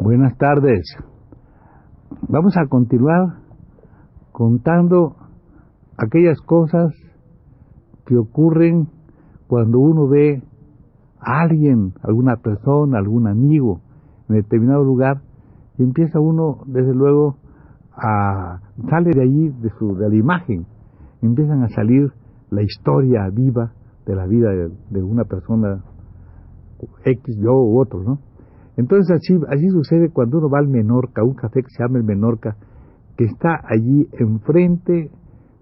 [0.00, 0.96] Buenas tardes.
[2.28, 3.40] Vamos a continuar
[4.30, 5.16] contando
[5.96, 6.94] aquellas cosas
[8.06, 8.86] que ocurren
[9.48, 10.40] cuando uno ve
[11.18, 13.80] a alguien, alguna persona, algún amigo
[14.28, 15.20] en determinado lugar
[15.78, 17.36] y empieza uno, desde luego,
[17.92, 20.64] a sale de allí de su de la imagen,
[21.22, 22.12] empiezan a salir
[22.50, 23.72] la historia viva
[24.06, 24.50] de la vida
[24.90, 25.82] de, una persona
[27.04, 28.18] X, yo u otro, ¿no?
[28.78, 32.56] Entonces así, sucede cuando uno va al Menorca, un café que se llama el Menorca,
[33.16, 35.10] que está allí enfrente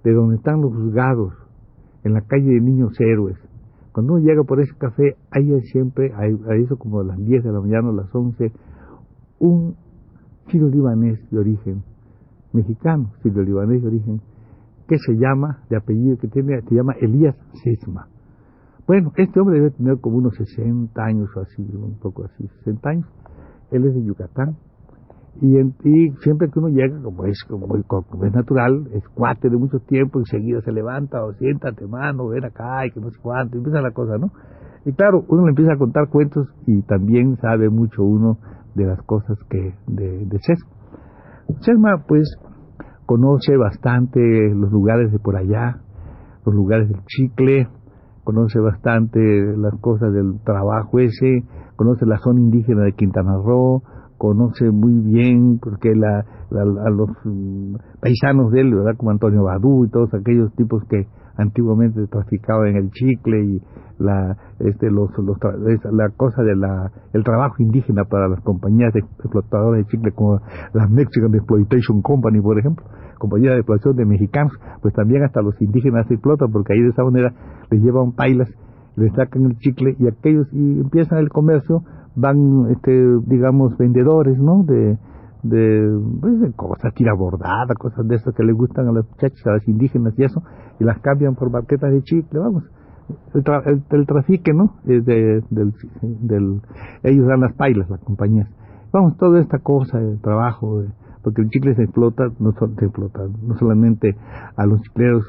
[0.05, 1.33] de donde están los juzgados,
[2.05, 3.39] en la calle de Niños Héroes.
[3.93, 7.53] Cuando uno llega por ese café, hay siempre, a eso como a las 10 de
[7.53, 8.53] la mañana o las 11,
[9.39, 9.77] un
[10.49, 11.83] sirio libanés de origen,
[12.53, 14.21] mexicano, sirio libanés de origen,
[14.87, 18.09] que se llama, de apellido que tiene, se llama Elías Sesma.
[18.87, 22.89] Bueno, este hombre debe tener como unos 60 años o así, un poco así, 60
[22.89, 23.07] años.
[23.73, 24.57] Él es de Yucatán.
[25.41, 29.81] Y, y siempre que uno llega, como es, como, es natural, es cuate de mucho
[29.81, 33.83] tiempo, enseguida se levanta o siéntate, mano, ven acá y que no sé cuánto, empieza
[33.83, 34.31] la cosa, ¿no?
[34.87, 38.39] Y claro, uno le empieza a contar cuentos y también sabe mucho uno
[38.77, 40.71] de las cosas que de, de Sesma.
[41.61, 42.39] Sesma, pues,
[43.05, 44.21] conoce bastante
[44.55, 45.81] los lugares de por allá,
[46.47, 47.69] los lugares del chicle,
[48.27, 49.21] conoce bastante
[49.57, 51.45] las cosas del trabajo ese,
[51.77, 53.85] conoce la zona indígena de Quintana Roo,
[54.19, 58.97] conoce muy bien porque la, a los mm, paisanos de él, ¿verdad?
[58.97, 61.07] como Antonio Badú y todos aquellos tipos que
[61.37, 63.63] antiguamente traficaban el chicle y
[63.99, 65.39] la este los, los
[65.93, 70.41] la cosa de la el trabajo indígena para las compañías de explotadoras de chicle como
[70.73, 72.87] la Mexican Exploitation Company por ejemplo
[73.19, 76.89] compañía de explotación de mexicanos pues también hasta los indígenas se explotan porque ahí de
[76.89, 77.35] esa manera
[77.71, 78.49] les llevan pailas
[78.97, 81.83] les sacan el chicle y aquellos y empiezan el comercio
[82.15, 82.93] van este
[83.27, 84.99] digamos vendedores no de
[85.43, 89.47] de, pues, de cosas, tira bordada, cosas de esas que les gustan a las muchachas,
[89.47, 90.43] a las indígenas y eso,
[90.81, 92.65] y las cambian por barquetas de chicle, vamos
[93.35, 94.77] el, el, trafique, ¿no?
[94.85, 96.61] De, del, del,
[97.03, 98.49] ellos dan las pailas, las compañías.
[98.93, 100.83] Vamos, toda esta cosa, el trabajo,
[101.27, 104.15] porque el chicle se explota, no se explota, no solamente
[104.57, 105.25] a los chicleros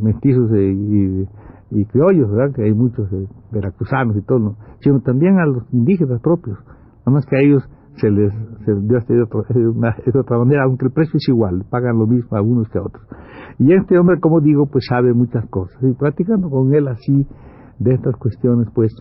[0.00, 1.26] mestizos y,
[1.72, 2.54] y, criollos, ¿verdad?
[2.54, 3.08] Que hay muchos
[3.50, 6.56] veracruzanos y todo, sino también a los indígenas propios.
[7.00, 8.32] Nada más que a ellos se les
[8.64, 12.68] se dio de, otra manera, aunque el precio es igual, pagan lo mismo a unos
[12.68, 13.04] que a otros.
[13.58, 15.82] Y este hombre, como digo, pues sabe muchas cosas.
[15.82, 17.26] Y platicando con él así
[17.80, 18.94] de estas cuestiones, pues,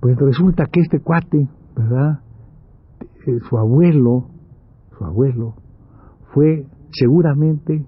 [0.00, 2.20] pues resulta que este cuate, ¿verdad?
[3.26, 4.30] Eh, su abuelo,
[4.96, 5.54] su abuelo,
[6.32, 7.84] fue seguramente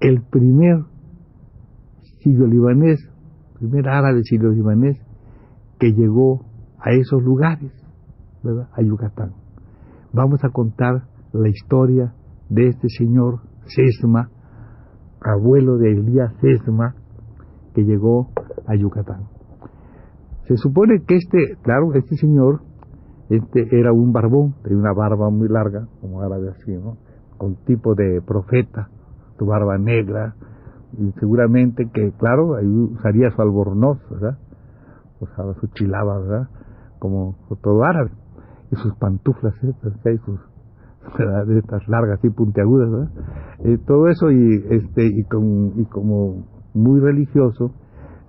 [0.00, 0.84] el primer
[2.22, 2.98] sirio-libanés,
[3.58, 4.98] primer árabe sirio-libanés
[5.78, 6.44] que llegó
[6.78, 7.72] a esos lugares,
[8.42, 8.68] ¿verdad?
[8.72, 9.32] A Yucatán.
[10.12, 12.14] Vamos a contar la historia
[12.48, 14.30] de este señor Sesma,
[15.20, 16.94] abuelo de Elías Sesma,
[17.74, 18.30] que llegó
[18.66, 19.28] a Yucatán.
[20.46, 22.62] Se supone que este, claro, este señor,
[23.36, 26.96] este era un barbón, tenía una barba muy larga, como árabe así, ¿no?
[27.38, 28.88] Con tipo de profeta,
[29.38, 30.34] su barba negra,
[30.98, 34.38] y seguramente que, claro, ahí usaría su albornoz, ¿verdad?
[35.20, 36.48] Usaba su chilaba, ¿verdad?
[36.98, 38.10] Como todo árabe.
[38.70, 39.72] Y sus pantuflas, ¿eh?
[40.24, 40.40] sus
[41.46, 43.80] de estas largas y puntiagudas, ¿verdad?
[43.86, 45.20] Todo eso y este y,
[45.76, 46.44] y como
[46.74, 47.72] muy religioso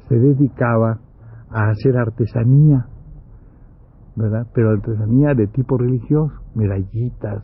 [0.07, 0.99] se dedicaba
[1.49, 2.87] a hacer artesanía,
[4.15, 4.47] ¿verdad?
[4.53, 7.43] Pero artesanía de tipo religioso, medallitas,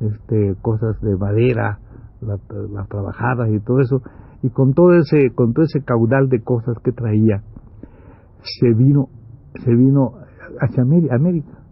[0.00, 1.78] este, cosas de madera,
[2.20, 4.02] las trabajadas y todo eso,
[4.42, 7.42] y con todo ese, con todo ese caudal de cosas que traía,
[8.42, 9.08] se vino,
[9.64, 10.14] se vino
[10.60, 11.16] hacia América,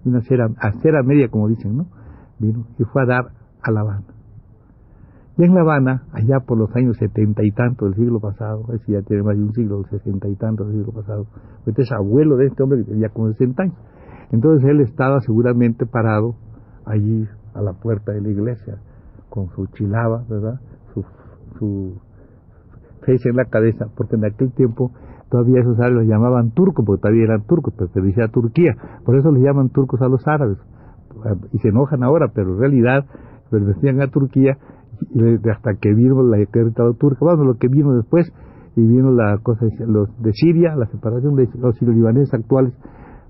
[0.05, 1.87] vino a hacer, a hacer América como dicen, ¿no?
[2.39, 3.25] vino y fue a dar
[3.63, 4.05] a La Habana.
[5.37, 8.87] Y en La Habana, allá por los años setenta y tantos del siglo pasado, es
[8.87, 11.27] ya tiene más de un siglo, sesenta y tantos del siglo pasado,
[11.67, 13.77] este es abuelo de este hombre que tenía como 60 años.
[14.33, 16.35] Entonces él estaba seguramente parado
[16.85, 18.79] allí a la puerta de la iglesia
[19.29, 20.61] con su chilaba, ¿verdad?
[20.95, 21.05] Su,
[21.59, 22.01] su
[23.05, 24.93] fecha en la cabeza, porque en aquel tiempo
[25.31, 29.31] todavía esos árabes los llamaban turcos, porque todavía eran turcos, pertenecía a Turquía, por eso
[29.31, 30.59] les llaman turcos a los árabes,
[31.53, 33.05] y se enojan ahora, pero en realidad
[33.51, 34.59] pertenecían a Turquía
[35.51, 38.33] hasta que vino la Estado turca, bueno, lo que vino después,
[38.77, 42.73] y vino la cosa de, los de Siria, la separación de los sirio-libaneses actuales,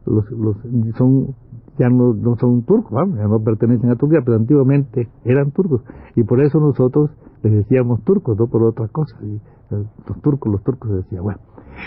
[0.07, 0.57] los, los,
[0.97, 1.35] son
[1.79, 5.83] ya no, no son turcos, ya no pertenecen a Turquía, pero antiguamente eran turcos,
[6.15, 7.11] y por eso nosotros
[7.43, 11.41] les decíamos turcos, no por otra cosa, y eh, los turcos, los turcos decían, bueno,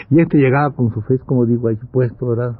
[0.10, 2.60] y este llegaba con su fe, como digo, ahí puesto, ¿verdad?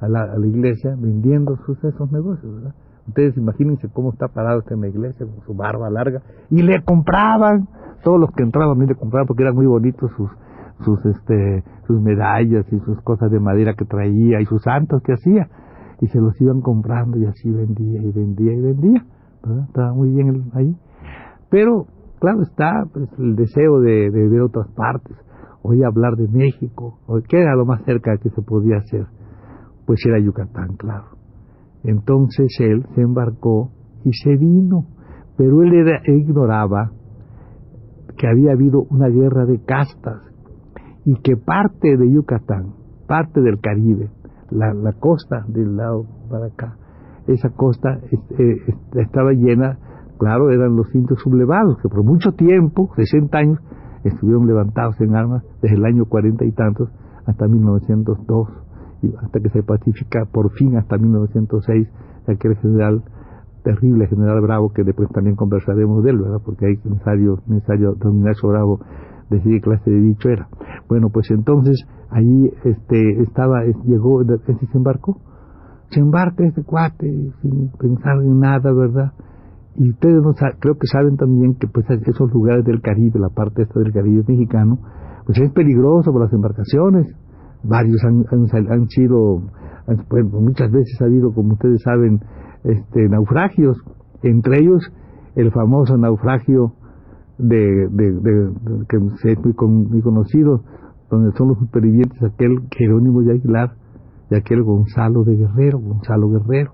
[0.00, 2.72] A la, a la iglesia vendiendo sus esos negocios.
[3.06, 6.82] Ustedes imagínense cómo está parado este en la iglesia con su barba larga y le
[6.82, 7.68] compraban,
[8.02, 10.30] todos los que entraban le compraban porque eran muy bonitos sus
[10.84, 15.12] sus este sus medallas y sus cosas de madera que traía y sus santos que
[15.12, 15.48] hacía
[16.00, 19.04] y se los iban comprando y así vendía y vendía y vendía.
[19.68, 20.76] Estaba muy bien ahí.
[21.50, 21.86] Pero
[22.20, 25.16] claro está pues, el deseo de, ver otras partes
[25.62, 26.98] oí hablar de México,
[27.28, 29.06] ¿qué era lo más cerca que se podía hacer?
[29.86, 31.16] Pues era Yucatán, claro.
[31.84, 33.70] Entonces él se embarcó
[34.04, 34.86] y se vino,
[35.36, 35.72] pero él,
[36.06, 36.92] ignoraba
[38.16, 40.22] que había habido una guerra de castas
[41.04, 42.74] y que parte de Yucatán,
[43.06, 44.10] parte del Caribe,
[44.50, 46.76] la, costa del lado para acá,
[47.26, 48.00] esa costa
[48.38, 48.56] eh,
[48.94, 49.78] estaba llena,
[50.18, 53.58] claro, eran los indios sublevados, que por mucho tiempo, 60 años,
[54.04, 56.88] estuvieron levantados en armas desde el año cuarenta y tantos
[57.24, 58.48] hasta 1902,
[59.02, 61.88] y hasta que se pacifica por fin hasta 1906
[62.26, 63.02] aquel general
[63.62, 66.40] terrible general Bravo que después también conversaremos de él, ¿verdad?
[66.44, 68.80] Porque hay necesario, necesario dominar su Bravo
[69.32, 70.48] decir qué clase de bicho era.
[70.88, 75.20] Bueno, pues entonces ahí este estaba llegó se embarcó.
[75.90, 79.12] Se embarca este cuate sin pensar en nada, ¿verdad?
[79.74, 83.62] Y ustedes no creo que saben también que pues esos lugares del Caribe, la parte
[83.62, 84.78] esta del Caribe mexicano,
[85.26, 87.06] pues es peligroso por las embarcaciones.
[87.62, 89.42] Varios han, han, sido,
[90.08, 92.20] pues, muchas veces ha habido, como ustedes saben,
[92.64, 93.78] este, naufragios.
[94.22, 94.82] Entre ellos,
[95.36, 96.74] el famoso naufragio
[97.42, 97.88] de,
[98.88, 99.54] que es muy,
[99.90, 100.62] muy, conocido,
[101.10, 103.74] donde son los supervivientes aquel Jerónimo de Aguilar
[104.30, 106.72] y aquel Gonzalo de Guerrero, Gonzalo Guerrero.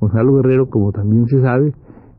[0.00, 1.72] Gonzalo Guerrero, como también se sabe,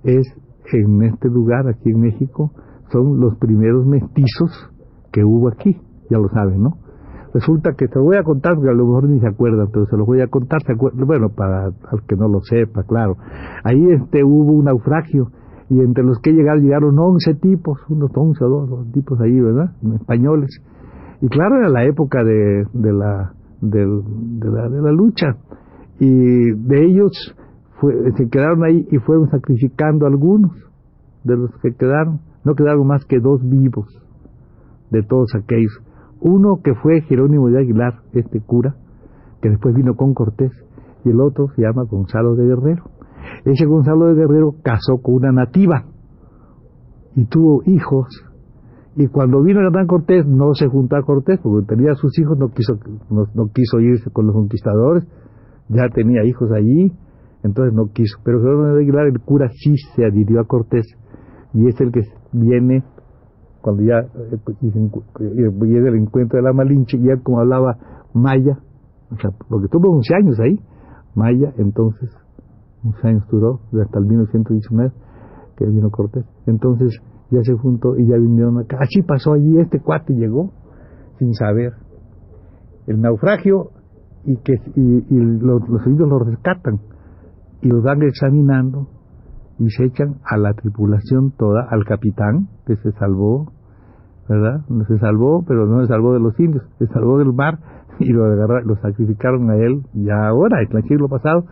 [0.03, 0.25] es
[0.73, 2.51] en este lugar, aquí en México,
[2.91, 4.69] son los primeros mestizos
[5.11, 5.77] que hubo aquí,
[6.09, 6.77] ya lo saben, ¿no?
[7.33, 9.97] Resulta que te voy a contar, porque a lo mejor ni se acuerdan, pero se
[9.97, 13.15] lo voy a contar, se bueno, para al que no lo sepa, claro.
[13.63, 15.27] Ahí este hubo un naufragio,
[15.69, 19.71] y entre los que llegaron, llegaron 11 tipos, unos 11 o 2 tipos ahí, ¿verdad?
[19.95, 20.61] Españoles.
[21.21, 25.35] Y claro, era la época de, de, la, de, la, de la lucha.
[25.99, 27.11] Y de ellos
[28.15, 30.51] se quedaron ahí y fueron sacrificando algunos
[31.23, 32.19] de los que quedaron.
[32.45, 33.87] No quedaron más que dos vivos
[34.89, 35.81] de todos aquellos.
[36.21, 38.75] Uno que fue Jerónimo de Aguilar, este cura,
[39.41, 40.51] que después vino con Cortés,
[41.03, 42.85] y el otro se llama Gonzalo de Guerrero.
[43.45, 45.85] Ese Gonzalo de Guerrero casó con una nativa
[47.15, 48.07] y tuvo hijos.
[48.95, 52.49] Y cuando vino Hernán Cortés, no se juntó a Cortés, porque tenía sus hijos, no
[52.49, 55.07] quiso, no quiso irse con los conquistadores,
[55.69, 56.91] ya tenía hijos allí,
[57.43, 58.17] entonces no quiso.
[58.23, 60.85] Pero Jerónimo de Aguilar, el cura, sí se adhirió a Cortés
[61.53, 62.01] y es el que
[62.33, 62.83] viene
[63.61, 64.01] cuando ya
[65.19, 67.77] llega el encuentro de la Malinche, y como hablaba
[68.13, 68.59] maya,
[69.11, 70.59] o sea, porque tuvo 11 años ahí,
[71.15, 72.09] maya, entonces
[72.83, 74.91] 11 años duró, hasta el 1919
[75.57, 76.25] que vino Cortés.
[76.45, 78.77] Entonces ya se juntó y ya vinieron acá.
[78.79, 80.51] Así pasó allí, este cuate llegó
[81.19, 81.73] sin saber.
[82.85, 83.71] El naufragio
[84.23, 86.79] y que y, los, los indios lo rescatan
[87.61, 88.87] y los van examinando
[89.59, 93.51] y se echan a la tripulación toda, al capitán que se salvó,
[94.29, 94.61] ¿verdad?
[94.69, 97.59] No se salvó, pero no se salvó de los indios, se salvó del mar
[97.99, 101.45] y lo, agarraron, lo sacrificaron a él ya ahora, el siglo pasado,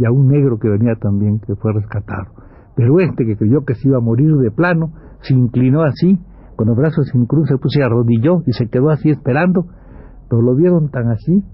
[0.00, 2.32] y a un negro que venía también, que fue rescatado.
[2.74, 6.18] Pero este que creyó que se iba a morir de plano, se inclinó así,
[6.56, 9.66] con los brazos sin cruz, se y arrodilló y se quedó así esperando,
[10.30, 11.44] pero lo vieron tan así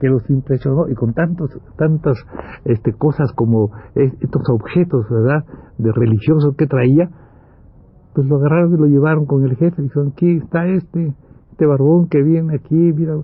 [0.00, 2.16] que los impresionó y con tantos, tantas
[2.64, 5.44] este, cosas como estos objetos, ¿verdad?,
[5.76, 7.10] de religiosos que traía,
[8.14, 11.12] pues lo agarraron y lo llevaron con el jefe y dijeron, aquí está este,
[11.50, 13.16] este barbón que viene aquí, mira,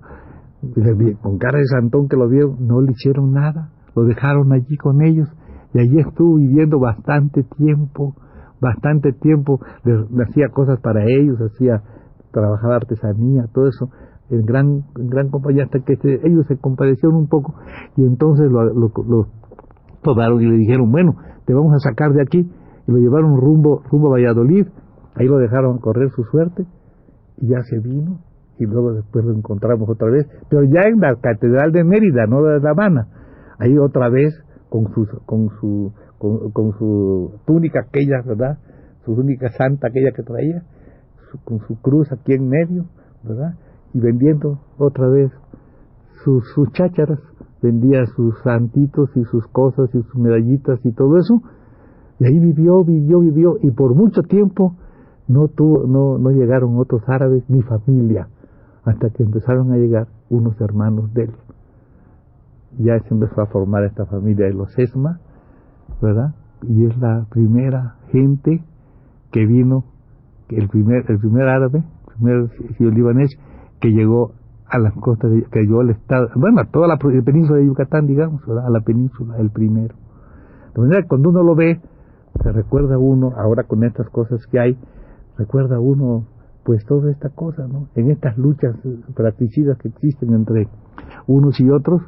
[1.23, 5.03] con cara de santón que lo vieron, no le hicieron nada, lo dejaron allí con
[5.03, 5.29] ellos
[5.73, 8.15] y allí estuvo viviendo bastante tiempo,
[8.61, 11.83] bastante tiempo, le hacía cosas para ellos, hacía,
[12.31, 13.91] trabajaba artesanía, todo eso,
[14.31, 17.55] en gran, en gran compañía hasta que ellos se compadecieron un poco
[17.97, 19.27] y entonces lo,
[20.03, 22.39] tomaron y le dijeron, bueno, te vamos a sacar de aquí,
[22.87, 24.67] y lo llevaron rumbo, rumbo a Valladolid,
[25.15, 26.65] ahí lo dejaron correr su suerte,
[27.39, 28.21] y ya se vino,
[28.59, 32.43] y luego después lo encontramos otra vez, pero ya en la Catedral de Mérida, no
[32.43, 33.09] de La Habana,
[33.59, 34.35] ahí otra vez
[34.69, 38.59] con su, con su, con, su túnica aquella, ¿verdad?
[39.05, 40.63] Su túnica santa aquella que traía,
[41.45, 42.87] con su cruz aquí en medio,
[43.23, 43.55] ¿verdad?
[43.93, 45.31] Y vendiendo otra vez
[46.25, 47.21] sus, sus chácharas,
[47.63, 51.43] vendía sus santitos y sus cosas y sus medallitas y todo eso,
[52.19, 54.75] y ahí vivió, vivió, vivió, y por mucho tiempo
[55.29, 58.29] no tuvo, no, no llegaron otros árabes ni familia,
[58.85, 61.31] hasta que empezaron a llegar unos hermanos de él.
[62.79, 65.21] Ya se empezó a formar esta familia de los Esma,
[66.01, 66.35] ¿verdad?
[66.63, 68.63] Y es la primera gente
[69.31, 69.85] que vino,
[70.49, 71.85] el primer, el primer árabe,
[72.23, 73.39] el primer libanés
[73.81, 74.33] que llegó
[74.69, 78.07] a las costas, de, que llegó al estado, bueno, a toda la península de Yucatán,
[78.07, 79.95] digamos, a la península, el primero.
[80.75, 81.81] De manera que cuando uno lo ve,
[82.43, 84.79] se recuerda uno, ahora con estas cosas que hay,
[85.39, 86.27] recuerda uno
[86.65, 87.89] pues toda esta cosa, ¿no?
[87.95, 88.75] En estas luchas
[89.15, 90.69] fratricidas que existen entre
[91.29, 92.03] unos y otros,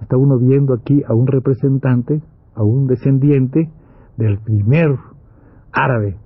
[0.00, 2.22] está uno viendo aquí a un representante,
[2.54, 3.70] a un descendiente
[4.16, 4.96] del primer
[5.72, 6.16] árabe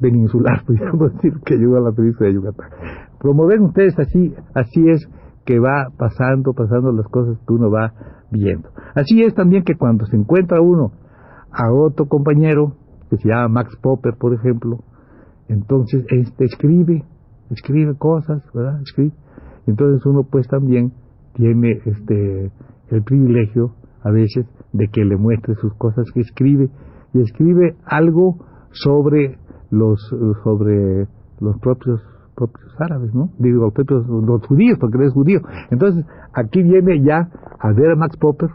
[0.00, 2.70] peninsular, podríamos decir, que llegó a la península de Yucatán.
[3.18, 5.08] Como ven ustedes, así, así es
[5.44, 7.92] que va pasando, pasando las cosas que uno va
[8.30, 8.68] viendo.
[8.94, 10.92] Así es también que cuando se encuentra uno
[11.50, 12.76] a otro compañero,
[13.10, 14.80] que se llama Max Popper, por ejemplo,
[15.48, 17.04] entonces este escribe,
[17.50, 18.80] escribe cosas, ¿verdad?
[18.82, 19.12] Escribe.
[19.66, 20.92] Entonces uno pues también
[21.34, 22.50] tiene este
[22.90, 26.70] el privilegio a veces de que le muestre sus cosas que escribe.
[27.12, 29.38] Y escribe algo sobre
[29.70, 30.00] los
[30.42, 31.06] sobre
[31.40, 32.00] los propios
[32.34, 33.30] propios árabes, ¿no?
[33.38, 35.40] Digo, los propios los judíos, porque él es judío.
[35.70, 37.28] Entonces, aquí viene ya
[37.60, 38.50] a ver a Max Popper,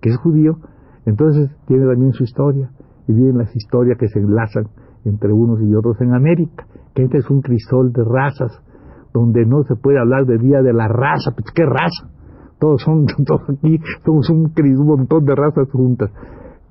[0.00, 0.58] que es judío,
[1.06, 2.70] entonces tiene también su historia,
[3.08, 4.68] y vienen las historias que se enlazan
[5.04, 8.62] entre unos y otros en América, que este es un crisol de razas,
[9.12, 12.10] donde no se puede hablar de día de la raza, pues qué raza,
[12.64, 16.10] todos son, todos aquí somos un, un montón de razas juntas.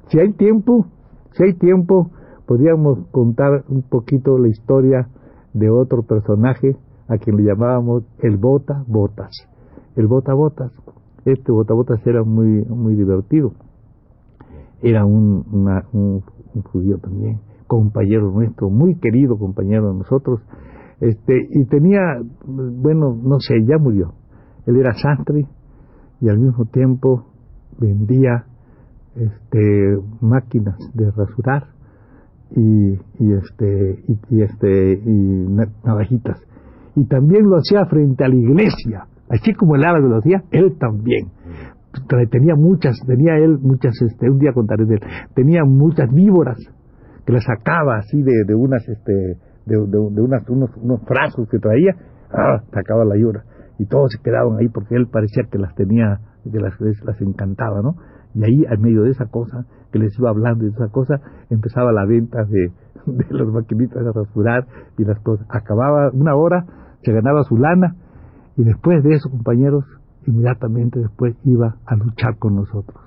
[0.07, 0.87] Si hay tiempo,
[1.33, 2.09] si hay tiempo,
[2.47, 5.07] podríamos contar un poquito la historia
[5.53, 6.75] de otro personaje
[7.07, 9.29] a quien le llamábamos el Bota Botas.
[9.95, 10.71] El Bota Botas,
[11.25, 13.51] este Bota Botas era muy, muy divertido.
[14.81, 15.45] Era un,
[15.93, 16.23] un
[16.63, 20.41] judío también compañero nuestro, muy querido compañero de nosotros,
[20.99, 22.01] este, y tenía,
[22.45, 24.13] bueno, no sé, ya murió.
[24.67, 25.47] Él era sastre
[26.23, 27.25] y al mismo tiempo
[27.77, 28.45] vendía
[29.13, 31.65] este, máquinas de rasurar
[32.55, 35.47] y, y este y, este y
[35.83, 36.41] navajitas.
[36.95, 40.77] Y también lo hacía frente a la iglesia así como el árabe lo hacía él
[40.79, 41.27] también.
[42.31, 45.01] Tenía muchas tenía él muchas este un día contaré de él
[45.35, 46.57] tenía muchas víboras
[47.25, 49.13] que las sacaba así de, de unas este
[49.65, 51.95] de, de, unas unos unos frascos que traía
[52.31, 53.43] ah, sacaba la llora
[53.79, 57.81] y todos se quedaban ahí porque él parecía que las tenía que las, las encantaba
[57.81, 57.95] no
[58.35, 61.21] y ahí en medio de esa cosa que les iba hablando y de esa cosa
[61.49, 62.71] empezaba la venta de,
[63.05, 64.65] de las maquinitas de rasurar
[64.97, 65.45] y las cosas.
[65.49, 66.65] Acababa una hora
[67.03, 67.95] se ganaba su lana
[68.57, 69.85] y después de eso compañeros
[70.25, 73.02] inmediatamente después iba a luchar con nosotros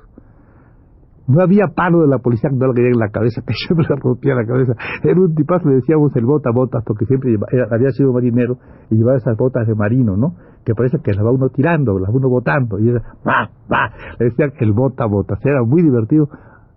[1.28, 3.87] no había palo de la policía que no le caía en la cabeza, que siempre
[3.88, 4.75] le rompía la cabeza.
[5.02, 7.37] Era un tipazo, le decíamos el bota botas, porque siempre
[7.71, 8.59] había sido marinero
[8.90, 10.35] y llevaba esas botas de marino, ¿no?
[10.64, 12.78] Que parece que las va uno tirando, las va uno botando.
[12.78, 13.90] Y era, va, va.
[14.18, 15.38] Le decían el bota botas.
[15.45, 16.28] Era muy divertido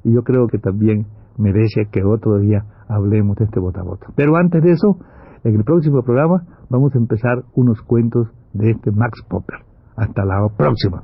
[0.04, 1.06] y yo creo que también
[1.38, 4.12] merece que otro día hablemos de este bota botas.
[4.16, 4.98] Pero antes de eso,
[5.44, 9.60] en el próximo programa vamos a empezar unos cuentos de este Max Popper.
[9.96, 11.04] Hasta la próxima.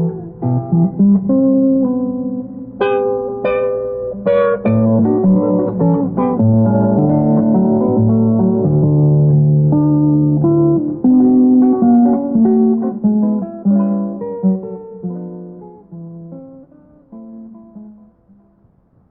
[0.51, 2.10] Thank you.